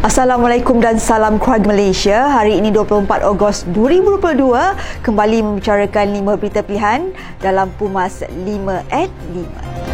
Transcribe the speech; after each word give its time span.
Assalamualaikum 0.00 0.80
dan 0.80 0.96
salam 0.96 1.36
keluarga 1.36 1.76
Malaysia. 1.76 2.32
Hari 2.32 2.56
ini 2.56 2.72
24 2.72 3.20
Ogos 3.20 3.68
2022 3.68 4.48
kembali 5.04 5.44
membicarakan 5.44 6.24
5 6.24 6.40
berita 6.40 6.64
pilihan 6.64 7.12
dalam 7.36 7.68
Pumas 7.76 8.24
5 8.24 8.80
at 8.88 9.12
5. 9.12 9.89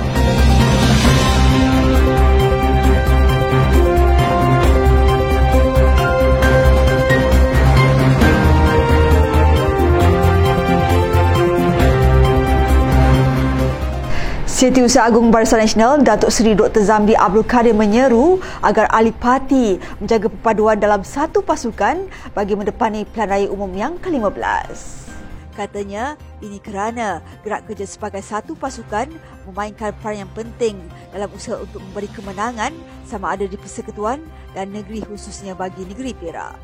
Setiausaha 14.56 15.12
Agung 15.12 15.28
Barisan 15.28 15.60
Nasional 15.60 16.00
Datuk 16.00 16.32
Seri 16.32 16.56
Dr. 16.56 16.80
Zamri 16.80 17.12
Abdul 17.12 17.44
Kadir 17.44 17.76
menyeru 17.76 18.40
agar 18.64 18.88
ahli 18.88 19.12
parti 19.12 19.76
menjaga 20.00 20.32
perpaduan 20.32 20.80
dalam 20.80 21.04
satu 21.04 21.44
pasukan 21.44 22.08
bagi 22.32 22.56
mendepani 22.56 23.04
pilihan 23.04 23.28
raya 23.28 23.48
umum 23.52 23.68
yang 23.76 24.00
ke-15. 24.00 25.12
Katanya, 25.52 26.16
ini 26.40 26.56
kerana 26.56 27.20
gerak 27.44 27.68
kerja 27.68 27.84
sebagai 27.84 28.24
satu 28.24 28.56
pasukan 28.56 29.12
memainkan 29.44 29.92
peran 30.00 30.24
yang 30.24 30.32
penting 30.32 30.80
dalam 31.12 31.28
usaha 31.36 31.60
untuk 31.60 31.84
memberi 31.92 32.08
kemenangan 32.16 32.72
sama 33.04 33.36
ada 33.36 33.44
di 33.44 33.60
persekutuan 33.60 34.24
dan 34.56 34.72
negeri 34.72 35.04
khususnya 35.04 35.52
bagi 35.52 35.84
negeri 35.84 36.16
Perak. 36.16 36.56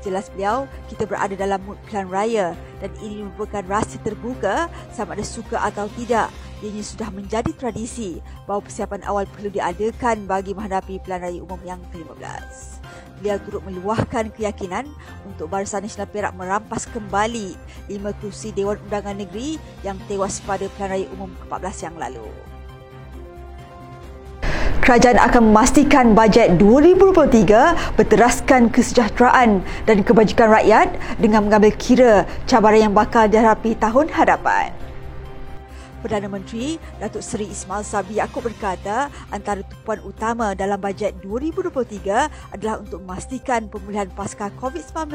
Jelas 0.00 0.32
beliau, 0.32 0.64
kita 0.88 1.04
berada 1.04 1.36
dalam 1.36 1.60
mood 1.68 1.76
pilihan 1.84 2.08
raya 2.08 2.46
dan 2.80 2.88
ini 3.04 3.28
merupakan 3.28 3.64
rasa 3.68 4.00
terbuka 4.00 4.72
sama 4.96 5.12
ada 5.12 5.24
suka 5.24 5.60
atau 5.60 5.92
tidak 5.92 6.32
Ianya 6.64 6.80
sudah 6.80 7.12
menjadi 7.12 7.52
tradisi 7.52 8.24
bahawa 8.48 8.64
persiapan 8.64 9.04
awal 9.04 9.28
perlu 9.28 9.52
diadakan 9.52 10.24
bagi 10.24 10.56
menghadapi 10.56 10.96
pilihan 11.04 11.20
raya 11.20 11.40
umum 11.44 11.60
yang 11.60 11.76
ke-15. 11.92 12.80
Beliau 13.20 13.36
turut 13.44 13.62
meluahkan 13.68 14.32
keyakinan 14.32 14.88
untuk 15.28 15.52
Barisan 15.52 15.84
Nasional 15.84 16.08
Perak 16.08 16.32
merampas 16.32 16.88
kembali 16.88 17.52
lima 17.92 18.16
kursi 18.16 18.48
Dewan 18.48 18.80
Undangan 18.88 19.12
Negeri 19.12 19.60
yang 19.84 20.00
tewas 20.08 20.40
pada 20.40 20.64
pilihan 20.72 21.04
raya 21.04 21.06
umum 21.12 21.28
ke-14 21.44 21.76
yang 21.84 21.96
lalu. 22.00 22.28
Kerajaan 24.80 25.20
akan 25.20 25.52
memastikan 25.52 26.16
bajet 26.16 26.56
2023 26.56 28.00
berteraskan 28.00 28.72
kesejahteraan 28.72 29.60
dan 29.84 30.00
kebajikan 30.00 30.48
rakyat 30.48 30.96
dengan 31.20 31.44
mengambil 31.44 31.76
kira 31.76 32.24
cabaran 32.48 32.88
yang 32.88 32.94
bakal 32.96 33.28
dihadapi 33.28 33.76
tahun 33.76 34.08
hadapan. 34.08 34.83
Perdana 36.04 36.28
Menteri 36.28 36.76
Datuk 37.00 37.24
Seri 37.24 37.48
Ismail 37.48 37.80
Sabri 37.80 38.20
Yaakob 38.20 38.44
berkata 38.44 39.08
antara 39.32 39.64
tumpuan 39.64 40.04
utama 40.04 40.52
dalam 40.52 40.76
bajet 40.76 41.16
2023 41.24 42.28
adalah 42.52 42.76
untuk 42.76 43.00
memastikan 43.08 43.72
pemulihan 43.72 44.12
pasca 44.12 44.52
COVID-19 44.60 45.08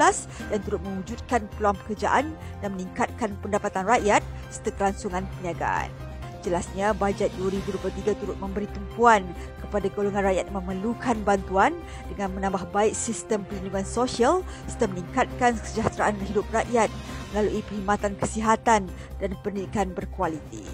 dan 0.49 0.59
turut 0.65 0.81
mewujudkan 0.81 1.45
peluang 1.53 1.77
pekerjaan 1.85 2.33
dan 2.65 2.73
meningkatkan 2.73 3.37
pendapatan 3.37 3.85
rakyat 3.85 4.25
serta 4.49 4.73
kelangsungan 4.81 5.29
perniagaan. 5.37 5.93
Jelasnya, 6.39 6.95
bajet 6.95 7.29
2023 7.37 8.15
turut 8.17 8.37
memberi 8.39 8.65
tumpuan 8.71 9.27
kepada 9.59 9.91
golongan 9.91 10.23
rakyat 10.25 10.47
memerlukan 10.49 11.17
bantuan 11.27 11.75
dengan 12.09 12.33
menambah 12.33 12.63
baik 12.73 12.95
sistem 12.95 13.43
perlindungan 13.45 13.85
sosial 13.85 14.41
serta 14.65 14.87
meningkatkan 14.89 15.59
kesejahteraan 15.59 16.15
hidup 16.31 16.47
rakyat 16.49 16.89
melalui 17.31 17.61
perkhidmatan 17.65 18.13
kesihatan 18.17 18.81
dan 19.21 19.31
pendidikan 19.41 19.91
berkualiti. 19.93 20.65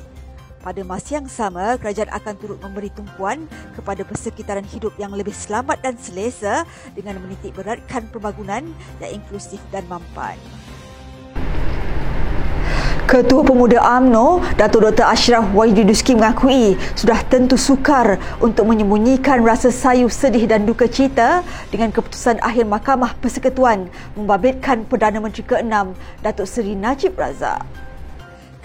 Pada 0.66 0.82
masa 0.82 1.22
yang 1.22 1.30
sama, 1.30 1.78
kerajaan 1.78 2.10
akan 2.10 2.34
turut 2.42 2.58
memberi 2.58 2.90
tumpuan 2.90 3.46
kepada 3.78 4.02
persekitaran 4.02 4.66
hidup 4.66 4.98
yang 4.98 5.14
lebih 5.14 5.30
selamat 5.30 5.78
dan 5.86 5.94
selesa 6.02 6.66
dengan 6.98 7.22
menitik 7.22 7.54
beratkan 7.54 8.10
pembangunan 8.10 8.66
yang 8.98 9.14
inklusif 9.14 9.62
dan 9.70 9.86
mampan. 9.86 10.42
Ketua 13.06 13.46
Pemuda 13.46 13.86
AMNO, 13.86 14.42
Datuk 14.58 14.82
Dr. 14.90 15.06
Ashraf 15.06 15.54
Wahiduduski 15.54 16.18
mengakui 16.18 16.74
sudah 16.98 17.22
tentu 17.22 17.54
sukar 17.54 18.18
untuk 18.42 18.66
menyembunyikan 18.66 19.46
rasa 19.46 19.70
sayu 19.70 20.10
sedih 20.10 20.50
dan 20.50 20.66
duka 20.66 20.90
cita 20.90 21.46
dengan 21.70 21.94
keputusan 21.94 22.42
akhir 22.42 22.66
Mahkamah 22.66 23.14
Persekutuan 23.22 23.94
membabitkan 24.18 24.90
Perdana 24.90 25.22
Menteri 25.22 25.46
ke-6, 25.46 25.94
Datuk 26.26 26.50
Seri 26.50 26.74
Najib 26.74 27.14
Razak. 27.14 27.85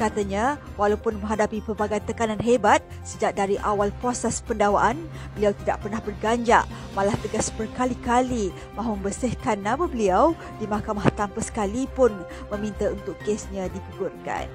Katanya, 0.01 0.57
walaupun 0.81 1.21
menghadapi 1.21 1.61
pelbagai 1.61 2.01
tekanan 2.09 2.41
hebat 2.41 2.81
sejak 3.05 3.37
dari 3.37 3.61
awal 3.61 3.93
proses 4.01 4.41
pendakwaan, 4.41 4.97
beliau 5.37 5.53
tidak 5.61 5.85
pernah 5.85 6.01
berganjak, 6.01 6.65
malah 6.97 7.13
tegas 7.21 7.53
berkali-kali 7.53 8.49
mahu 8.73 8.97
membersihkan 8.97 9.61
nama 9.61 9.85
beliau 9.85 10.33
di 10.57 10.65
mahkamah 10.65 11.05
tanpa 11.13 11.45
sekalipun 11.45 12.17
meminta 12.49 12.89
untuk 12.89 13.13
kesnya 13.29 13.69
digugurkan. 13.69 14.49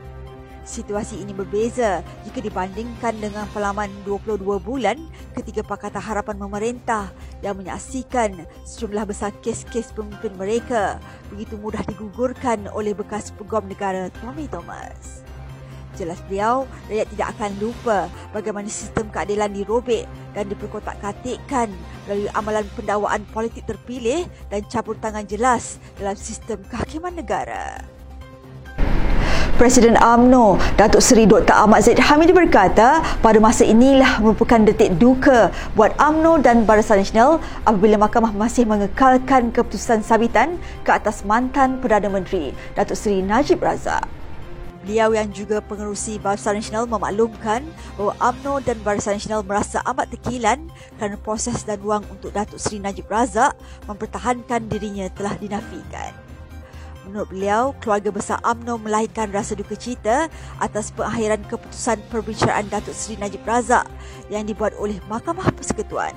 Situasi 0.66 1.22
ini 1.22 1.30
berbeza 1.30 2.02
jika 2.26 2.42
dibandingkan 2.42 3.14
dengan 3.22 3.46
pelaman 3.54 3.94
22 4.02 4.42
bulan 4.66 4.98
ketika 5.38 5.62
Pakatan 5.62 6.02
Harapan 6.02 6.42
Memerintah 6.42 7.14
yang 7.46 7.54
menyaksikan 7.54 8.50
sejumlah 8.66 9.06
besar 9.06 9.30
kes-kes 9.46 9.94
pemimpin 9.94 10.34
mereka 10.34 10.98
begitu 11.30 11.54
mudah 11.62 11.86
digugurkan 11.86 12.66
oleh 12.74 12.98
bekas 12.98 13.30
peguam 13.30 13.70
negara 13.70 14.10
Tommy 14.18 14.50
Thomas. 14.50 15.22
Jelas 15.96 16.20
beliau, 16.28 16.68
rakyat 16.92 17.08
tidak 17.16 17.28
akan 17.40 17.52
lupa 17.64 18.12
bagaimana 18.36 18.68
sistem 18.68 19.08
keadilan 19.08 19.48
dirobek 19.56 20.04
dan 20.36 20.52
diperkotak-katikkan 20.52 21.72
melalui 22.04 22.28
amalan 22.36 22.68
pendakwaan 22.76 23.24
politik 23.32 23.64
terpilih 23.64 24.28
dan 24.52 24.68
campur 24.68 25.00
tangan 25.00 25.24
jelas 25.24 25.80
dalam 25.96 26.20
sistem 26.20 26.60
kehakiman 26.68 27.16
negara. 27.16 27.80
Presiden 29.56 29.96
AMNO, 29.96 30.60
Datuk 30.76 31.00
Seri 31.00 31.24
Dr. 31.24 31.56
Ahmad 31.56 31.80
Zaid 31.80 31.96
Hamidi 31.96 32.36
berkata, 32.36 33.00
pada 33.24 33.40
masa 33.40 33.64
inilah 33.64 34.20
merupakan 34.20 34.60
detik 34.60 35.00
duka 35.00 35.48
buat 35.80 35.96
AMNO 35.96 36.44
dan 36.44 36.68
Barisan 36.68 37.00
Nasional 37.00 37.40
apabila 37.64 37.96
mahkamah 37.96 38.36
masih 38.36 38.68
mengekalkan 38.68 39.56
keputusan 39.56 40.04
sabitan 40.04 40.60
ke 40.84 40.92
atas 40.92 41.24
mantan 41.24 41.80
Perdana 41.80 42.12
Menteri, 42.12 42.52
Datuk 42.76 43.00
Seri 43.00 43.24
Najib 43.24 43.64
Razak. 43.64 44.25
Beliau 44.86 45.18
yang 45.18 45.34
juga 45.34 45.66
pengerusi 45.66 46.22
Barisan 46.22 46.62
Nasional 46.62 46.86
memaklumkan 46.86 47.66
bahawa 47.98 48.14
AMNO 48.22 48.62
dan 48.70 48.78
Barisan 48.86 49.18
Nasional 49.18 49.42
merasa 49.42 49.82
amat 49.82 50.14
tekilan 50.14 50.70
kerana 51.02 51.18
proses 51.18 51.66
dan 51.66 51.82
ruang 51.82 52.06
untuk 52.14 52.30
Datuk 52.30 52.62
Seri 52.62 52.78
Najib 52.78 53.10
Razak 53.10 53.58
mempertahankan 53.90 54.70
dirinya 54.70 55.10
telah 55.10 55.34
dinafikan. 55.42 56.14
Menurut 57.10 57.34
beliau, 57.34 57.74
keluarga 57.82 58.14
besar 58.14 58.38
AMNO 58.46 58.78
melahirkan 58.78 59.34
rasa 59.34 59.58
duka 59.58 59.74
cita 59.74 60.30
atas 60.62 60.94
pengakhiran 60.94 61.42
keputusan 61.50 61.98
perbicaraan 62.14 62.70
Datuk 62.70 62.94
Seri 62.94 63.18
Najib 63.18 63.42
Razak 63.42 63.90
yang 64.30 64.46
dibuat 64.46 64.78
oleh 64.78 65.02
Mahkamah 65.10 65.50
Persekutuan. 65.58 66.14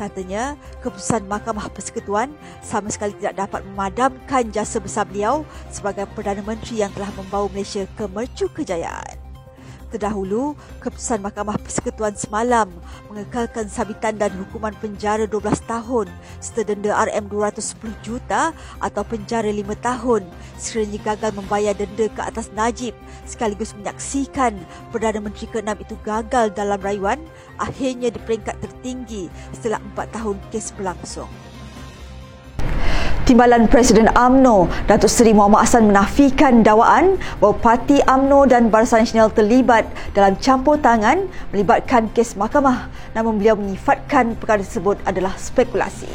Katanya, 0.00 0.56
keputusan 0.80 1.28
Mahkamah 1.28 1.68
Persekutuan 1.70 2.32
sama 2.64 2.88
sekali 2.88 3.12
tidak 3.20 3.44
dapat 3.46 3.60
memadamkan 3.72 4.48
jasa 4.50 4.80
besar 4.80 5.04
beliau 5.04 5.44
sebagai 5.68 6.08
Perdana 6.16 6.40
Menteri 6.40 6.80
yang 6.80 6.90
telah 6.96 7.12
membawa 7.12 7.46
Malaysia 7.52 7.84
ke 7.96 8.04
mercu 8.08 8.48
kejayaan. 8.50 9.11
Terdahulu, 9.92 10.56
keputusan 10.80 11.20
Mahkamah 11.20 11.60
Persekutuan 11.60 12.16
semalam 12.16 12.72
mengekalkan 13.12 13.68
sabitan 13.68 14.16
dan 14.16 14.32
hukuman 14.40 14.72
penjara 14.80 15.28
12 15.28 15.68
tahun 15.68 16.08
serta 16.40 16.72
denda 16.72 16.96
RM210 16.96 17.92
juta 18.00 18.56
atau 18.80 19.04
penjara 19.04 19.52
5 19.52 19.68
tahun 19.84 20.24
sekiranya 20.56 20.98
gagal 21.12 21.30
membayar 21.36 21.76
denda 21.76 22.08
ke 22.08 22.22
atas 22.24 22.48
Najib 22.56 22.96
sekaligus 23.28 23.76
menyaksikan 23.76 24.56
Perdana 24.88 25.20
Menteri 25.20 25.44
ke-6 25.52 25.84
itu 25.84 25.94
gagal 26.00 26.56
dalam 26.56 26.80
rayuan 26.80 27.20
akhirnya 27.60 28.08
di 28.08 28.16
peringkat 28.24 28.56
tertinggi 28.64 29.28
setelah 29.52 29.84
4 29.92 30.16
tahun 30.16 30.36
kes 30.48 30.72
berlangsung. 30.72 31.51
Timbalan 33.32 33.64
Presiden 33.64 34.12
AMNO 34.12 34.68
Datuk 34.84 35.08
Seri 35.08 35.32
Muhammad 35.32 35.64
Hassan 35.64 35.88
menafikan 35.88 36.60
dakwaan 36.60 37.16
bahawa 37.40 37.56
parti 37.64 37.96
AMNO 38.04 38.44
dan 38.44 38.68
Barisan 38.68 39.08
Nasional 39.08 39.32
terlibat 39.32 39.88
dalam 40.12 40.36
campur 40.36 40.76
tangan 40.76 41.24
melibatkan 41.48 42.12
kes 42.12 42.36
mahkamah 42.36 42.92
namun 43.16 43.40
beliau 43.40 43.56
menyifatkan 43.56 44.36
perkara 44.36 44.60
tersebut 44.60 45.00
adalah 45.08 45.32
spekulasi. 45.40 46.12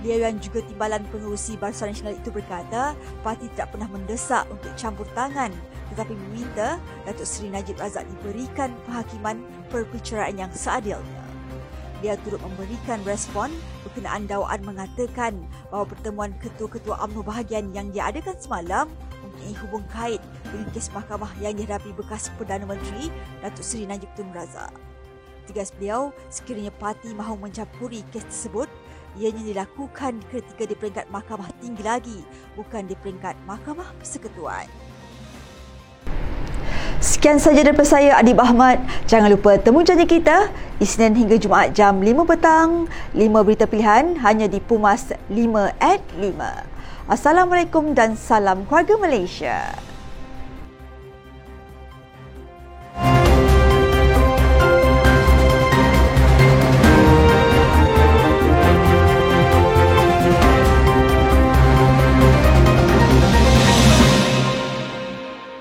Beliau 0.00 0.24
yang 0.24 0.40
juga 0.40 0.64
timbalan 0.64 1.04
pengurusi 1.12 1.60
Barisan 1.60 1.92
Nasional 1.92 2.16
itu 2.16 2.32
berkata 2.32 2.96
parti 3.20 3.52
tidak 3.52 3.76
pernah 3.76 3.88
mendesak 3.92 4.48
untuk 4.48 4.72
campur 4.72 5.04
tangan 5.12 5.52
tetapi 5.92 6.16
meminta 6.16 6.80
Datuk 7.04 7.28
Seri 7.28 7.52
Najib 7.52 7.76
Razak 7.76 8.08
diberikan 8.08 8.72
penghakiman 8.88 9.36
perbicaraan 9.68 10.32
yang 10.32 10.48
seadilnya. 10.56 11.27
Dia 11.98 12.14
turut 12.22 12.38
memberikan 12.38 13.02
respon 13.02 13.50
berkenaan 13.82 14.30
dakwaan 14.30 14.62
mengatakan 14.62 15.34
bahawa 15.74 15.86
pertemuan 15.90 16.30
ketua-ketua 16.38 16.94
UMNO 17.02 17.26
bahagian 17.26 17.74
yang 17.74 17.90
diadakan 17.90 18.38
semalam 18.38 18.86
mempunyai 19.18 19.54
hubung 19.66 19.84
kait 19.90 20.22
dengan 20.46 20.70
kes 20.70 20.94
mahkamah 20.94 21.34
yang 21.42 21.58
dihadapi 21.58 21.90
bekas 21.98 22.30
Perdana 22.38 22.70
Menteri 22.70 23.10
Datuk 23.42 23.66
Seri 23.66 23.90
Najib 23.90 24.06
Tun 24.14 24.30
Razak. 24.30 24.70
Tegas 25.50 25.74
beliau, 25.74 26.14
sekiranya 26.30 26.70
parti 26.76 27.10
mahu 27.10 27.34
mencampuri 27.40 28.06
kes 28.14 28.28
tersebut, 28.30 28.70
ianya 29.18 29.42
dilakukan 29.42 30.22
ketika 30.30 30.68
di 30.68 30.76
peringkat 30.78 31.06
mahkamah 31.10 31.50
tinggi 31.58 31.82
lagi, 31.82 32.18
bukan 32.54 32.86
di 32.86 32.94
peringkat 33.00 33.34
mahkamah 33.48 33.90
persekutuan. 33.98 34.68
Sekian 36.98 37.38
saja 37.38 37.62
daripada 37.62 37.86
saya 37.86 38.18
Adib 38.18 38.42
Ahmad. 38.42 38.82
Jangan 39.06 39.30
lupa 39.30 39.54
temu 39.54 39.86
janji 39.86 40.02
kita 40.02 40.50
Isnin 40.82 41.14
hingga 41.14 41.38
Jumaat 41.38 41.70
jam 41.70 42.02
5 42.02 42.26
petang. 42.26 42.90
5 43.14 43.46
berita 43.46 43.70
pilihan 43.70 44.18
hanya 44.18 44.50
di 44.50 44.58
Pumas 44.58 45.14
5 45.30 45.78
at 45.78 46.02
5. 46.18 46.34
Assalamualaikum 47.06 47.94
dan 47.94 48.18
salam 48.18 48.66
keluarga 48.66 48.98
Malaysia. 48.98 49.78